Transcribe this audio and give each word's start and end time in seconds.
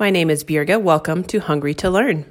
My 0.00 0.08
name 0.08 0.30
is 0.30 0.44
Birga. 0.44 0.80
Welcome 0.80 1.24
to 1.24 1.40
Hungry 1.40 1.74
to 1.74 1.90
Learn. 1.90 2.24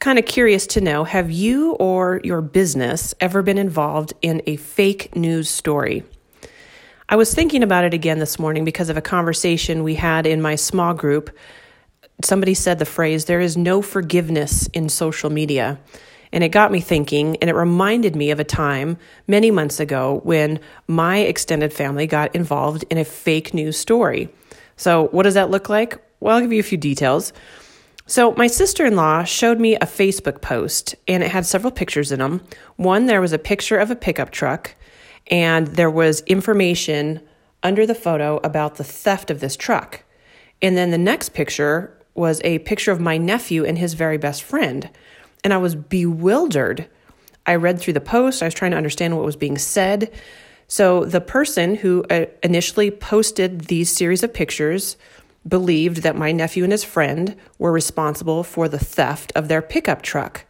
Kind 0.00 0.18
of 0.18 0.26
curious 0.26 0.66
to 0.66 0.80
know 0.80 1.04
have 1.04 1.30
you 1.30 1.74
or 1.74 2.20
your 2.24 2.40
business 2.40 3.14
ever 3.20 3.40
been 3.40 3.56
involved 3.56 4.14
in 4.20 4.42
a 4.48 4.56
fake 4.56 5.14
news 5.14 5.48
story? 5.48 6.02
I 7.08 7.14
was 7.14 7.32
thinking 7.32 7.62
about 7.62 7.84
it 7.84 7.94
again 7.94 8.18
this 8.18 8.36
morning 8.36 8.64
because 8.64 8.88
of 8.88 8.96
a 8.96 9.00
conversation 9.00 9.84
we 9.84 9.94
had 9.94 10.26
in 10.26 10.42
my 10.42 10.56
small 10.56 10.92
group. 10.92 11.30
Somebody 12.24 12.52
said 12.52 12.80
the 12.80 12.84
phrase, 12.84 13.26
there 13.26 13.40
is 13.40 13.56
no 13.56 13.80
forgiveness 13.80 14.66
in 14.72 14.88
social 14.88 15.30
media. 15.30 15.78
And 16.32 16.42
it 16.42 16.48
got 16.48 16.72
me 16.72 16.80
thinking, 16.80 17.36
and 17.36 17.48
it 17.48 17.54
reminded 17.54 18.16
me 18.16 18.32
of 18.32 18.40
a 18.40 18.44
time 18.44 18.98
many 19.28 19.52
months 19.52 19.78
ago 19.78 20.20
when 20.24 20.58
my 20.88 21.18
extended 21.18 21.72
family 21.72 22.08
got 22.08 22.34
involved 22.34 22.84
in 22.90 22.98
a 22.98 23.04
fake 23.04 23.54
news 23.54 23.76
story. 23.76 24.30
So, 24.76 25.06
what 25.12 25.22
does 25.22 25.34
that 25.34 25.48
look 25.48 25.68
like? 25.68 26.02
Well, 26.22 26.36
I'll 26.36 26.42
give 26.42 26.52
you 26.52 26.60
a 26.60 26.64
few 26.64 26.78
details. 26.78 27.32
So, 28.06 28.32
my 28.32 28.46
sister 28.46 28.84
in 28.84 28.96
law 28.96 29.24
showed 29.24 29.60
me 29.60 29.76
a 29.76 29.86
Facebook 29.86 30.40
post, 30.40 30.94
and 31.06 31.22
it 31.22 31.30
had 31.30 31.46
several 31.46 31.70
pictures 31.70 32.10
in 32.10 32.18
them. 32.18 32.42
One, 32.76 33.06
there 33.06 33.20
was 33.20 33.32
a 33.32 33.38
picture 33.38 33.76
of 33.76 33.90
a 33.90 33.96
pickup 33.96 34.30
truck, 34.30 34.74
and 35.28 35.68
there 35.68 35.90
was 35.90 36.22
information 36.22 37.20
under 37.62 37.86
the 37.86 37.94
photo 37.94 38.40
about 38.42 38.76
the 38.76 38.84
theft 38.84 39.30
of 39.30 39.40
this 39.40 39.56
truck. 39.56 40.02
And 40.60 40.76
then 40.76 40.90
the 40.90 40.98
next 40.98 41.30
picture 41.30 41.96
was 42.14 42.40
a 42.44 42.58
picture 42.60 42.92
of 42.92 43.00
my 43.00 43.18
nephew 43.18 43.64
and 43.64 43.78
his 43.78 43.94
very 43.94 44.18
best 44.18 44.42
friend 44.42 44.90
and 45.44 45.52
I 45.52 45.58
was 45.58 45.74
bewildered. 45.74 46.88
I 47.46 47.56
read 47.56 47.80
through 47.80 47.94
the 47.94 48.00
post, 48.00 48.42
I 48.42 48.46
was 48.46 48.54
trying 48.54 48.70
to 48.70 48.76
understand 48.76 49.16
what 49.16 49.24
was 49.24 49.36
being 49.36 49.58
said. 49.58 50.12
So, 50.68 51.04
the 51.04 51.20
person 51.20 51.74
who 51.74 52.04
uh, 52.08 52.26
initially 52.42 52.90
posted 52.90 53.62
these 53.62 53.90
series 53.90 54.22
of 54.22 54.32
pictures 54.32 54.96
believed 55.46 55.98
that 55.98 56.16
my 56.16 56.32
nephew 56.32 56.62
and 56.62 56.72
his 56.72 56.84
friend 56.84 57.36
were 57.58 57.72
responsible 57.72 58.44
for 58.44 58.68
the 58.68 58.78
theft 58.78 59.32
of 59.34 59.48
their 59.48 59.62
pickup 59.62 60.02
truck. 60.02 60.44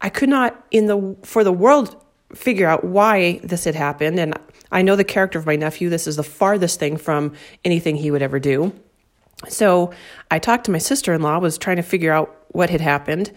I 0.00 0.08
could 0.08 0.28
not, 0.28 0.64
in 0.70 0.86
the 0.86 1.16
for 1.22 1.44
the 1.44 1.52
world, 1.52 2.02
figure 2.34 2.66
out 2.66 2.84
why 2.84 3.40
this 3.42 3.64
had 3.64 3.74
happened. 3.74 4.18
And 4.18 4.38
I 4.70 4.82
know 4.82 4.96
the 4.96 5.04
character 5.04 5.38
of 5.38 5.46
my 5.46 5.56
nephew. 5.56 5.88
This 5.88 6.06
is 6.06 6.16
the 6.16 6.22
farthest 6.22 6.78
thing 6.78 6.96
from 6.96 7.32
anything 7.64 7.96
he 7.96 8.10
would 8.10 8.22
ever 8.22 8.38
do. 8.38 8.72
So 9.48 9.92
I 10.30 10.38
talked 10.38 10.64
to 10.66 10.70
my 10.70 10.78
sister 10.78 11.12
in 11.12 11.22
law, 11.22 11.38
was 11.38 11.58
trying 11.58 11.76
to 11.76 11.82
figure 11.82 12.12
out 12.12 12.36
what 12.48 12.70
had 12.70 12.80
happened. 12.80 13.32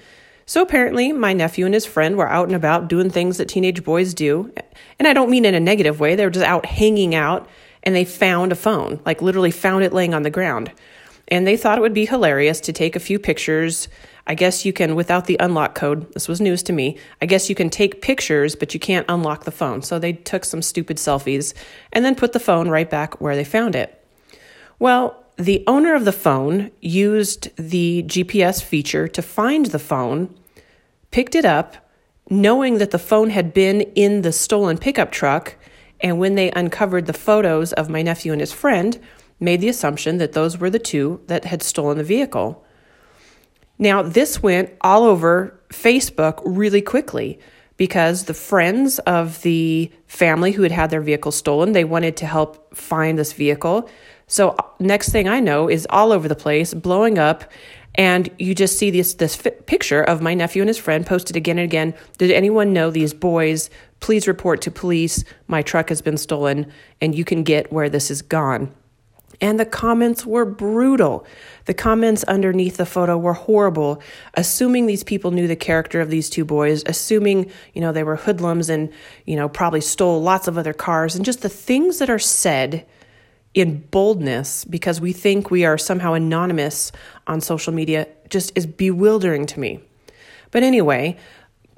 So 0.46 0.62
apparently, 0.62 1.14
my 1.14 1.32
nephew 1.32 1.66
and 1.66 1.74
his 1.74 1.86
friend 1.86 2.18
were 2.18 2.30
out 2.30 2.48
and 2.48 2.56
about 2.56 2.90
doing 2.90 3.10
things 3.10 3.38
that 3.38 3.48
teenage 3.48 3.84
boys 3.84 4.14
do. 4.14 4.52
And 5.00 5.08
I 5.08 5.14
don't 5.14 5.30
mean 5.30 5.46
in 5.46 5.56
a 5.56 5.60
negative 5.60 6.00
way, 6.02 6.16
they 6.16 6.26
were 6.26 6.32
just 6.32 6.46
out 6.46 6.66
hanging 6.66 7.16
out 7.16 7.48
and 7.84 7.96
they 7.96 8.06
found 8.06 8.52
a 8.52 8.56
phone, 8.56 9.00
like 9.06 9.22
literally 9.22 9.52
found 9.52 9.84
it 9.84 9.94
laying 9.94 10.14
on 10.14 10.24
the 10.24 10.30
ground. 10.30 10.72
And 11.28 11.48
they 11.48 11.58
thought 11.58 11.78
it 11.78 11.82
would 11.82 11.94
be 11.94 12.06
hilarious 12.06 12.60
to 12.62 12.74
take 12.74 12.96
a 12.96 13.00
few 13.00 13.20
pictures. 13.20 13.88
I 14.28 14.36
guess 14.36 14.66
you 14.66 14.74
can, 14.74 14.96
without 14.96 15.26
the 15.26 15.38
unlock 15.40 15.76
code, 15.76 16.12
this 16.14 16.28
was 16.28 16.42
news 16.42 16.64
to 16.64 16.74
me. 16.74 16.98
I 17.22 17.26
guess 17.26 17.50
you 17.50 17.56
can 17.56 17.70
take 17.70 18.02
pictures, 18.02 18.56
but 18.56 18.74
you 18.74 18.80
can't 18.80 19.06
unlock 19.10 19.44
the 19.44 19.52
phone. 19.52 19.82
So 19.82 20.00
they 20.00 20.14
took 20.14 20.46
some 20.46 20.62
stupid 20.62 20.98
selfies 20.98 21.54
and 21.92 22.04
then 22.04 22.16
put 22.16 22.34
the 22.34 22.40
phone 22.40 22.70
right 22.70 22.90
back 22.90 23.20
where 23.22 23.36
they 23.36 23.44
found 23.44 23.76
it. 23.76 24.06
Well, 24.80 25.24
the 25.38 25.64
owner 25.66 25.96
of 25.96 26.06
the 26.06 26.12
phone 26.12 26.72
used 26.80 27.56
the 27.58 28.04
GPS 28.04 28.62
feature 28.62 29.08
to 29.08 29.22
find 29.22 29.68
the 29.68 29.80
phone, 29.80 30.34
picked 31.12 31.36
it 31.36 31.46
up, 31.46 31.90
knowing 32.30 32.78
that 32.78 32.92
the 32.92 33.00
phone 33.00 33.30
had 33.30 33.54
been 33.54 33.82
in 33.82 34.22
the 34.22 34.32
stolen 34.32 34.78
pickup 34.78 35.12
truck. 35.12 35.56
And 36.04 36.20
when 36.20 36.36
they 36.36 36.52
uncovered 36.52 37.06
the 37.08 37.14
photos 37.14 37.74
of 37.74 37.90
my 37.90 38.02
nephew 38.04 38.34
and 38.34 38.42
his 38.42 38.52
friend, 38.52 39.00
made 39.40 39.62
the 39.62 39.70
assumption 39.70 40.18
that 40.18 40.34
those 40.34 40.58
were 40.58 40.70
the 40.70 40.80
two 40.80 41.22
that 41.28 41.46
had 41.46 41.64
stolen 41.64 41.98
the 41.98 42.04
vehicle. 42.04 42.64
Now, 43.80 44.04
this 44.04 44.44
went 44.44 44.72
all 44.82 45.04
over 45.04 45.60
Facebook 45.70 46.42
really 46.46 46.82
quickly 46.82 47.40
because 47.76 48.26
the 48.26 48.34
friends 48.34 49.00
of 49.00 49.42
the 49.42 49.92
family 50.06 50.52
who 50.52 50.62
had 50.62 50.72
had 50.72 50.90
their 50.90 51.02
vehicle 51.02 51.32
stolen, 51.32 51.72
they 51.72 51.84
wanted 51.84 52.16
to 52.18 52.26
help 52.26 52.76
find 52.76 53.18
this 53.18 53.34
vehicle. 53.34 53.90
So 54.34 54.56
uh, 54.58 54.64
next 54.80 55.10
thing 55.10 55.28
I 55.28 55.40
know 55.40 55.70
is 55.70 55.86
all 55.92 56.12
over 56.12 56.28
the 56.28 56.36
place, 56.36 56.74
blowing 56.74 57.20
up, 57.20 57.52
and 57.94 58.32
you 58.40 58.56
just 58.56 58.80
see 58.80 58.90
this 58.90 59.14
this 59.14 59.38
picture 59.68 60.02
of 60.02 60.24
my 60.24 60.34
nephew 60.34 60.64
and 60.64 60.70
his 60.70 60.80
friend 60.80 61.06
posted 61.06 61.36
again 61.36 61.60
and 61.60 61.66
again. 61.66 61.94
Did 62.18 62.32
anyone 62.32 62.74
know 62.74 62.90
these 62.90 63.14
boys? 63.14 63.70
Please 64.00 64.28
report 64.28 64.60
to 64.64 64.72
police. 64.72 65.24
My 65.46 65.62
truck 65.62 65.90
has 65.90 66.02
been 66.02 66.18
stolen, 66.18 66.72
and 67.00 67.14
you 67.14 67.24
can 67.24 67.44
get 67.44 67.72
where 67.72 67.90
this 67.90 68.10
is 68.10 68.24
gone. 68.24 68.74
And 69.40 69.60
the 69.60 69.68
comments 69.68 70.26
were 70.26 70.46
brutal. 70.46 71.28
The 71.66 71.76
comments 71.76 72.24
underneath 72.24 72.78
the 72.78 72.88
photo 72.88 73.20
were 73.20 73.34
horrible, 73.34 74.02
assuming 74.34 74.88
these 74.88 75.04
people 75.04 75.30
knew 75.30 75.48
the 75.48 75.56
character 75.56 76.02
of 76.02 76.10
these 76.10 76.28
two 76.28 76.44
boys, 76.44 76.82
assuming, 76.88 77.52
you 77.74 77.82
know, 77.82 77.92
they 77.92 78.04
were 78.04 78.16
hoodlums 78.16 78.68
and, 78.68 78.92
you 79.26 79.36
know, 79.36 79.48
probably 79.48 79.82
stole 79.82 80.24
lots 80.24 80.48
of 80.48 80.58
other 80.58 80.74
cars, 80.74 81.16
and 81.16 81.24
just 81.24 81.44
the 81.44 81.50
things 81.50 82.00
that 82.00 82.10
are 82.10 82.18
said 82.18 82.84
in 83.54 83.80
boldness 83.92 84.66
because 84.66 85.00
we 85.00 85.14
think 85.14 85.52
we 85.52 85.66
are 85.66 85.78
somehow 85.78 86.14
anonymous 86.14 86.92
on 87.28 87.40
social 87.40 87.74
media 87.74 88.08
just 88.30 88.52
is 88.56 88.66
bewildering 88.66 89.46
to 89.46 89.60
me. 89.60 89.80
But 90.52 90.64
anyway, 90.64 91.18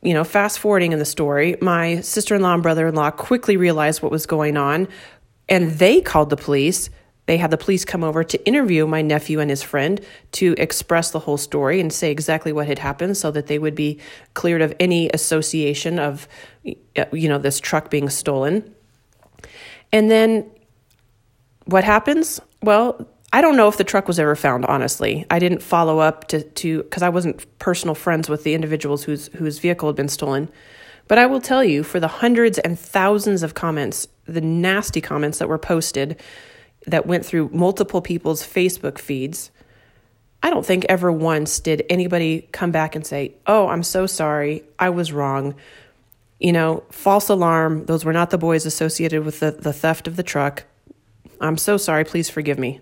you 0.01 0.13
know, 0.13 0.23
fast 0.23 0.59
forwarding 0.59 0.93
in 0.93 0.99
the 0.99 1.05
story, 1.05 1.57
my 1.61 1.99
sister 2.01 2.35
in 2.35 2.41
law 2.41 2.53
and 2.53 2.63
brother 2.63 2.87
in 2.87 2.95
law 2.95 3.11
quickly 3.11 3.57
realized 3.57 4.01
what 4.01 4.11
was 4.11 4.25
going 4.25 4.55
on 4.57 4.87
and 5.49 5.71
they 5.71 6.01
called 6.01 6.29
the 6.29 6.37
police. 6.37 6.89
They 7.25 7.37
had 7.37 7.49
the 7.49 7.57
police 7.57 7.85
come 7.85 8.03
over 8.03 8.23
to 8.23 8.47
interview 8.47 8.85
my 8.85 9.01
nephew 9.01 9.39
and 9.39 9.49
his 9.49 9.63
friend 9.63 9.99
to 10.33 10.53
express 10.57 11.09
the 11.09 11.19
whole 11.19 11.37
story 11.37 11.79
and 11.79 11.91
say 11.91 12.11
exactly 12.11 12.53
what 12.53 12.67
had 12.67 12.79
happened 12.79 13.17
so 13.17 13.31
that 13.31 13.47
they 13.47 13.57
would 13.57 13.73
be 13.73 13.99
cleared 14.35 14.61
of 14.61 14.75
any 14.79 15.09
association 15.09 15.97
of, 15.97 16.27
you 16.63 17.27
know, 17.27 17.39
this 17.39 17.59
truck 17.59 17.89
being 17.89 18.09
stolen. 18.09 18.75
And 19.91 20.11
then 20.11 20.49
what 21.65 21.83
happens? 21.83 22.39
Well, 22.61 23.07
I 23.33 23.41
don't 23.41 23.57
know 23.57 23.67
if 23.67 23.77
the 23.77 23.83
truck 23.83 24.07
was 24.07 24.19
ever 24.19 24.35
found, 24.35 24.65
honestly. 24.65 25.25
I 25.29 25.39
didn't 25.39 25.61
follow 25.61 25.99
up 25.99 26.27
to 26.29 26.41
to 26.41 26.83
because 26.83 27.03
I 27.03 27.09
wasn't 27.09 27.59
personal 27.59 27.95
friends 27.95 28.29
with 28.29 28.43
the 28.43 28.53
individuals 28.53 29.03
whose 29.03 29.27
whose 29.27 29.59
vehicle 29.59 29.89
had 29.89 29.95
been 29.95 30.07
stolen. 30.07 30.49
But 31.07 31.17
I 31.17 31.25
will 31.25 31.41
tell 31.41 31.63
you, 31.63 31.83
for 31.83 31.99
the 31.99 32.07
hundreds 32.07 32.57
and 32.59 32.79
thousands 32.79 33.43
of 33.43 33.53
comments, 33.53 34.07
the 34.25 34.41
nasty 34.41 35.01
comments 35.01 35.37
that 35.37 35.49
were 35.49 35.59
posted 35.59 36.19
that 36.87 37.05
went 37.05 37.25
through 37.25 37.49
multiple 37.51 38.01
people's 38.01 38.41
Facebook 38.41 38.97
feeds, 38.97 39.51
I 40.41 40.49
don't 40.49 40.65
think 40.65 40.85
ever 40.85 41.11
once 41.11 41.59
did 41.59 41.83
anybody 41.89 42.47
come 42.51 42.71
back 42.71 42.95
and 42.95 43.05
say, 43.05 43.33
Oh, 43.45 43.67
I'm 43.67 43.83
so 43.83 44.05
sorry. 44.05 44.63
I 44.79 44.89
was 44.89 45.11
wrong. 45.11 45.55
You 46.39 46.53
know, 46.53 46.83
false 46.91 47.29
alarm. 47.29 47.85
Those 47.85 48.05
were 48.05 48.13
not 48.13 48.29
the 48.29 48.37
boys 48.37 48.65
associated 48.65 49.25
with 49.25 49.39
the, 49.39 49.51
the 49.51 49.73
theft 49.73 50.07
of 50.07 50.15
the 50.15 50.23
truck. 50.23 50.63
I'm 51.41 51.57
so 51.57 51.77
sorry, 51.77 52.03
please 52.03 52.29
forgive 52.29 52.59
me. 52.59 52.79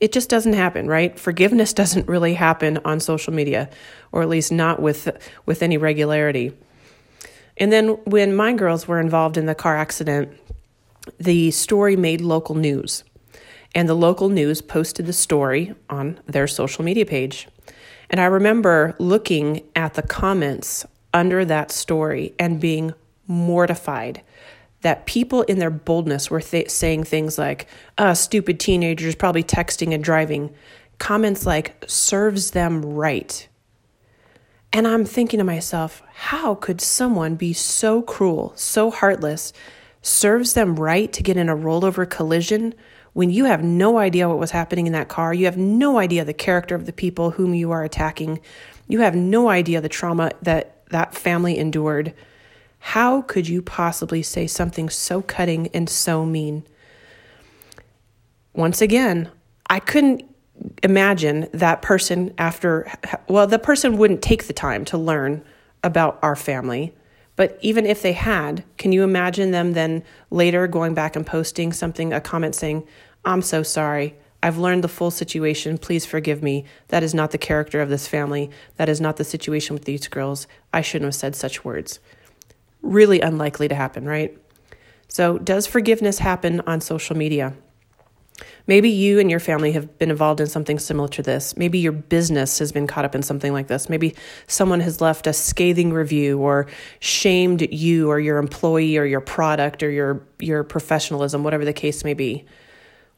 It 0.00 0.12
just 0.12 0.28
doesn't 0.28 0.52
happen, 0.52 0.88
right? 0.88 1.18
Forgiveness 1.18 1.72
doesn't 1.82 2.08
really 2.08 2.34
happen 2.34 2.78
on 2.84 3.00
social 3.00 3.32
media, 3.32 3.70
or 4.12 4.22
at 4.22 4.28
least 4.28 4.52
not 4.52 4.80
with 4.80 5.08
with 5.46 5.62
any 5.62 5.76
regularity. 5.76 6.52
And 7.56 7.72
then 7.72 7.88
when 8.04 8.36
my 8.36 8.52
girls 8.52 8.86
were 8.86 9.00
involved 9.00 9.36
in 9.36 9.46
the 9.46 9.54
car 9.54 9.76
accident, 9.76 10.38
the 11.18 11.50
story 11.50 11.96
made 11.96 12.20
local 12.20 12.54
news. 12.54 13.04
And 13.74 13.88
the 13.88 13.94
local 13.94 14.28
news 14.28 14.62
posted 14.62 15.06
the 15.06 15.12
story 15.12 15.74
on 15.88 16.18
their 16.26 16.46
social 16.46 16.84
media 16.84 17.06
page. 17.06 17.48
And 18.08 18.20
I 18.20 18.26
remember 18.26 18.94
looking 18.98 19.62
at 19.74 19.94
the 19.94 20.02
comments 20.02 20.86
under 21.12 21.44
that 21.44 21.70
story 21.70 22.34
and 22.38 22.60
being 22.60 22.94
mortified 23.26 24.22
that 24.82 25.06
people 25.06 25.42
in 25.42 25.58
their 25.58 25.70
boldness 25.70 26.30
were 26.30 26.40
th- 26.40 26.70
saying 26.70 27.04
things 27.04 27.38
like, 27.38 27.66
uh, 27.98 28.14
stupid 28.14 28.60
teenagers 28.60 29.14
probably 29.14 29.42
texting 29.42 29.92
and 29.94 30.04
driving. 30.04 30.54
Comments 30.98 31.44
like, 31.46 31.84
serves 31.86 32.52
them 32.52 32.84
right. 32.84 33.48
And 34.72 34.86
I'm 34.86 35.04
thinking 35.04 35.38
to 35.38 35.44
myself, 35.44 36.02
how 36.12 36.54
could 36.54 36.80
someone 36.80 37.36
be 37.36 37.52
so 37.52 38.02
cruel, 38.02 38.52
so 38.56 38.90
heartless, 38.90 39.52
serves 40.02 40.52
them 40.52 40.76
right 40.76 41.12
to 41.12 41.22
get 41.22 41.36
in 41.36 41.48
a 41.48 41.56
rollover 41.56 42.08
collision 42.08 42.74
when 43.12 43.30
you 43.30 43.46
have 43.46 43.64
no 43.64 43.96
idea 43.96 44.28
what 44.28 44.38
was 44.38 44.50
happening 44.50 44.86
in 44.86 44.92
that 44.92 45.08
car? 45.08 45.32
You 45.32 45.46
have 45.46 45.56
no 45.56 45.98
idea 45.98 46.24
the 46.24 46.34
character 46.34 46.74
of 46.74 46.86
the 46.86 46.92
people 46.92 47.30
whom 47.30 47.54
you 47.54 47.70
are 47.70 47.84
attacking. 47.84 48.40
You 48.86 49.00
have 49.00 49.14
no 49.14 49.48
idea 49.48 49.80
the 49.80 49.88
trauma 49.88 50.32
that 50.42 50.86
that 50.90 51.14
family 51.14 51.58
endured. 51.58 52.12
How 52.78 53.22
could 53.22 53.48
you 53.48 53.62
possibly 53.62 54.22
say 54.22 54.46
something 54.46 54.88
so 54.88 55.22
cutting 55.22 55.68
and 55.68 55.88
so 55.88 56.24
mean? 56.24 56.64
Once 58.54 58.80
again, 58.80 59.30
I 59.68 59.80
couldn't 59.80 60.24
imagine 60.82 61.48
that 61.52 61.82
person 61.82 62.32
after, 62.38 62.90
well, 63.28 63.46
the 63.46 63.58
person 63.58 63.98
wouldn't 63.98 64.22
take 64.22 64.46
the 64.46 64.52
time 64.52 64.84
to 64.86 64.98
learn 64.98 65.44
about 65.82 66.18
our 66.22 66.36
family. 66.36 66.94
But 67.36 67.58
even 67.60 67.84
if 67.84 68.00
they 68.00 68.14
had, 68.14 68.64
can 68.78 68.92
you 68.92 69.02
imagine 69.02 69.50
them 69.50 69.74
then 69.74 70.02
later 70.30 70.66
going 70.66 70.94
back 70.94 71.16
and 71.16 71.26
posting 71.26 71.72
something, 71.72 72.12
a 72.12 72.20
comment 72.20 72.54
saying, 72.54 72.86
I'm 73.24 73.42
so 73.42 73.62
sorry. 73.62 74.14
I've 74.42 74.58
learned 74.58 74.84
the 74.84 74.88
full 74.88 75.10
situation. 75.10 75.76
Please 75.76 76.06
forgive 76.06 76.42
me. 76.42 76.64
That 76.88 77.02
is 77.02 77.14
not 77.14 77.32
the 77.32 77.38
character 77.38 77.80
of 77.80 77.88
this 77.88 78.06
family. 78.08 78.50
That 78.76 78.88
is 78.88 79.00
not 79.00 79.16
the 79.16 79.24
situation 79.24 79.74
with 79.74 79.84
these 79.84 80.08
girls. 80.08 80.46
I 80.72 80.80
shouldn't 80.80 81.08
have 81.08 81.14
said 81.14 81.36
such 81.36 81.64
words. 81.64 82.00
Really 82.86 83.20
unlikely 83.20 83.68
to 83.68 83.74
happen, 83.74 84.06
right? 84.06 84.36
So, 85.08 85.38
does 85.38 85.66
forgiveness 85.66 86.18
happen 86.18 86.60
on 86.66 86.80
social 86.80 87.16
media? 87.16 87.54
Maybe 88.66 88.90
you 88.90 89.18
and 89.18 89.30
your 89.30 89.40
family 89.40 89.72
have 89.72 89.98
been 89.98 90.10
involved 90.10 90.40
in 90.40 90.46
something 90.46 90.78
similar 90.78 91.08
to 91.08 91.22
this. 91.22 91.56
Maybe 91.56 91.78
your 91.78 91.92
business 91.92 92.58
has 92.58 92.72
been 92.72 92.86
caught 92.86 93.04
up 93.04 93.14
in 93.14 93.22
something 93.22 93.52
like 93.52 93.68
this. 93.68 93.88
Maybe 93.88 94.14
someone 94.46 94.80
has 94.80 95.00
left 95.00 95.26
a 95.26 95.32
scathing 95.32 95.92
review 95.92 96.38
or 96.38 96.66
shamed 97.00 97.62
you 97.72 98.10
or 98.10 98.18
your 98.18 98.38
employee 98.38 98.98
or 98.98 99.04
your 99.04 99.20
product 99.20 99.82
or 99.82 99.90
your, 99.90 100.26
your 100.38 100.64
professionalism, 100.64 101.44
whatever 101.44 101.64
the 101.64 101.72
case 101.72 102.04
may 102.04 102.14
be. 102.14 102.44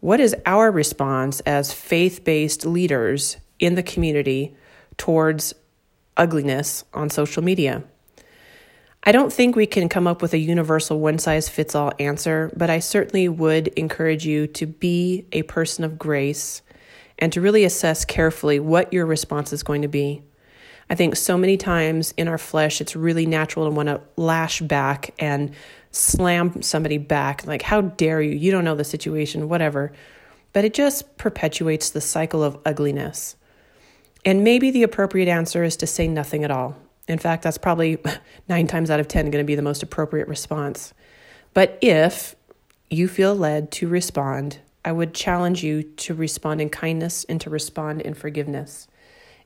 What 0.00 0.20
is 0.20 0.36
our 0.46 0.70
response 0.70 1.40
as 1.40 1.72
faith 1.72 2.24
based 2.24 2.64
leaders 2.64 3.38
in 3.58 3.74
the 3.74 3.82
community 3.82 4.54
towards 4.96 5.54
ugliness 6.16 6.84
on 6.94 7.10
social 7.10 7.42
media? 7.42 7.82
I 9.04 9.12
don't 9.12 9.32
think 9.32 9.54
we 9.54 9.66
can 9.66 9.88
come 9.88 10.06
up 10.06 10.20
with 10.20 10.34
a 10.34 10.38
universal 10.38 10.98
one 10.98 11.18
size 11.18 11.48
fits 11.48 11.74
all 11.74 11.92
answer, 11.98 12.52
but 12.56 12.68
I 12.68 12.80
certainly 12.80 13.28
would 13.28 13.68
encourage 13.68 14.26
you 14.26 14.46
to 14.48 14.66
be 14.66 15.26
a 15.32 15.42
person 15.42 15.84
of 15.84 15.98
grace 15.98 16.62
and 17.18 17.32
to 17.32 17.40
really 17.40 17.64
assess 17.64 18.04
carefully 18.04 18.60
what 18.60 18.92
your 18.92 19.06
response 19.06 19.52
is 19.52 19.62
going 19.62 19.82
to 19.82 19.88
be. 19.88 20.22
I 20.90 20.94
think 20.94 21.16
so 21.16 21.36
many 21.36 21.56
times 21.56 22.12
in 22.16 22.28
our 22.28 22.38
flesh, 22.38 22.80
it's 22.80 22.96
really 22.96 23.26
natural 23.26 23.66
to 23.66 23.74
want 23.74 23.88
to 23.88 24.00
lash 24.16 24.60
back 24.60 25.14
and 25.18 25.52
slam 25.90 26.62
somebody 26.62 26.98
back, 26.98 27.46
like, 27.46 27.62
how 27.62 27.82
dare 27.82 28.20
you? 28.20 28.32
You 28.32 28.50
don't 28.50 28.64
know 28.64 28.74
the 28.74 28.84
situation, 28.84 29.48
whatever. 29.48 29.92
But 30.52 30.64
it 30.64 30.74
just 30.74 31.18
perpetuates 31.18 31.90
the 31.90 32.00
cycle 32.00 32.42
of 32.42 32.58
ugliness. 32.64 33.36
And 34.24 34.42
maybe 34.42 34.70
the 34.70 34.82
appropriate 34.82 35.28
answer 35.28 35.62
is 35.62 35.76
to 35.76 35.86
say 35.86 36.08
nothing 36.08 36.42
at 36.42 36.50
all. 36.50 36.76
In 37.08 37.18
fact, 37.18 37.42
that's 37.42 37.58
probably 37.58 37.98
nine 38.48 38.66
times 38.66 38.90
out 38.90 39.00
of 39.00 39.08
10 39.08 39.30
going 39.30 39.42
to 39.42 39.46
be 39.46 39.54
the 39.54 39.62
most 39.62 39.82
appropriate 39.82 40.28
response. 40.28 40.94
But 41.54 41.78
if 41.80 42.36
you 42.90 43.08
feel 43.08 43.34
led 43.34 43.72
to 43.72 43.88
respond, 43.88 44.58
I 44.84 44.92
would 44.92 45.14
challenge 45.14 45.64
you 45.64 45.82
to 45.82 46.14
respond 46.14 46.60
in 46.60 46.70
kindness 46.70 47.24
and 47.24 47.40
to 47.40 47.50
respond 47.50 48.02
in 48.02 48.14
forgiveness. 48.14 48.86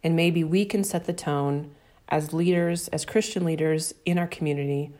And 0.05 0.15
maybe 0.15 0.45
we 0.45 0.65
can 0.65 0.85
set 0.85 1.05
the 1.05 1.13
tone 1.13 1.71
as 2.09 2.33
leaders, 2.33 2.89
as 2.89 3.05
Christian 3.05 3.45
leaders 3.45 3.95
in 4.05 4.19
our 4.19 4.27
community, 4.27 4.93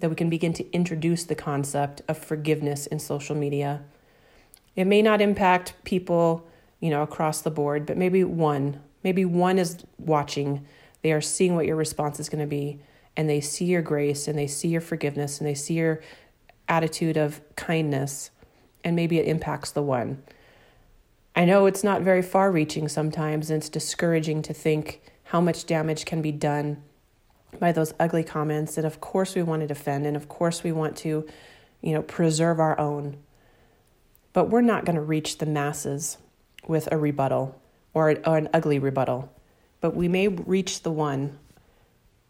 that 0.00 0.08
we 0.08 0.16
can 0.16 0.30
begin 0.30 0.52
to 0.54 0.70
introduce 0.72 1.24
the 1.24 1.34
concept 1.34 2.02
of 2.08 2.16
forgiveness 2.18 2.86
in 2.86 2.98
social 2.98 3.36
media. 3.36 3.82
It 4.74 4.86
may 4.86 5.02
not 5.02 5.20
impact 5.20 5.74
people, 5.84 6.46
you 6.80 6.90
know, 6.90 7.02
across 7.02 7.42
the 7.42 7.50
board, 7.50 7.86
but 7.86 7.96
maybe 7.96 8.24
one, 8.24 8.80
maybe 9.02 9.24
one 9.24 9.58
is 9.58 9.84
watching 9.98 10.66
they 11.04 11.12
are 11.12 11.20
seeing 11.20 11.54
what 11.54 11.66
your 11.66 11.76
response 11.76 12.18
is 12.18 12.30
going 12.30 12.40
to 12.40 12.48
be, 12.48 12.80
and 13.14 13.28
they 13.28 13.38
see 13.38 13.66
your 13.66 13.82
grace, 13.82 14.26
and 14.26 14.38
they 14.38 14.46
see 14.46 14.68
your 14.68 14.80
forgiveness, 14.80 15.38
and 15.38 15.46
they 15.46 15.52
see 15.52 15.74
your 15.74 16.00
attitude 16.66 17.18
of 17.18 17.42
kindness, 17.56 18.30
and 18.82 18.96
maybe 18.96 19.18
it 19.18 19.28
impacts 19.28 19.70
the 19.70 19.82
one. 19.82 20.22
I 21.36 21.44
know 21.44 21.66
it's 21.66 21.84
not 21.84 22.00
very 22.00 22.22
far 22.22 22.50
reaching 22.50 22.88
sometimes, 22.88 23.50
and 23.50 23.58
it's 23.58 23.68
discouraging 23.68 24.40
to 24.42 24.54
think 24.54 25.02
how 25.24 25.42
much 25.42 25.66
damage 25.66 26.06
can 26.06 26.22
be 26.22 26.32
done 26.32 26.82
by 27.60 27.70
those 27.70 27.92
ugly 28.00 28.24
comments. 28.24 28.78
And 28.78 28.86
of 28.86 29.02
course, 29.02 29.34
we 29.34 29.42
want 29.42 29.60
to 29.60 29.66
defend, 29.66 30.06
and 30.06 30.16
of 30.16 30.30
course, 30.30 30.64
we 30.64 30.72
want 30.72 30.96
to, 30.98 31.26
you 31.82 31.92
know, 31.92 32.00
preserve 32.00 32.58
our 32.58 32.80
own. 32.80 33.18
But 34.32 34.48
we're 34.48 34.62
not 34.62 34.86
going 34.86 34.96
to 34.96 35.02
reach 35.02 35.36
the 35.36 35.44
masses 35.44 36.16
with 36.66 36.88
a 36.90 36.96
rebuttal 36.96 37.60
or, 37.92 38.16
or 38.26 38.38
an 38.38 38.48
ugly 38.54 38.78
rebuttal 38.78 39.33
but 39.84 39.94
we 39.94 40.08
may 40.08 40.28
reach 40.28 40.82
the 40.82 40.90
one 40.90 41.38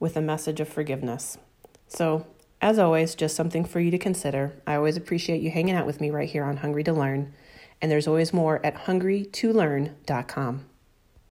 with 0.00 0.16
a 0.16 0.20
message 0.20 0.58
of 0.58 0.68
forgiveness. 0.68 1.38
So, 1.86 2.26
as 2.60 2.80
always, 2.80 3.14
just 3.14 3.36
something 3.36 3.64
for 3.64 3.78
you 3.78 3.92
to 3.92 3.96
consider. 3.96 4.60
I 4.66 4.74
always 4.74 4.96
appreciate 4.96 5.40
you 5.40 5.52
hanging 5.52 5.76
out 5.76 5.86
with 5.86 6.00
me 6.00 6.10
right 6.10 6.28
here 6.28 6.42
on 6.42 6.56
Hungry 6.56 6.82
to 6.82 6.92
Learn, 6.92 7.32
and 7.80 7.92
there's 7.92 8.08
always 8.08 8.32
more 8.32 8.58
at 8.66 8.74
hungrytolearn.com. 8.86 10.64